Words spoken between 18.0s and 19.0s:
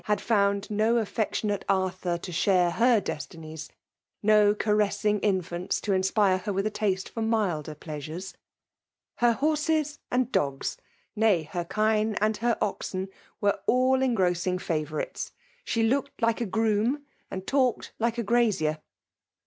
a graxier.